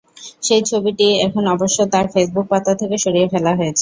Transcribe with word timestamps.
সেই 0.43 0.61
ছবিটি 0.69 1.07
এখন 1.25 1.43
অবশ্য 1.55 1.77
তাঁর 1.93 2.05
ফেসবুক 2.13 2.45
পাতা 2.51 2.71
থেকে 2.81 2.95
সরিয়ে 3.03 3.31
ফেলা 3.33 3.51
হয়েছে। 3.51 3.69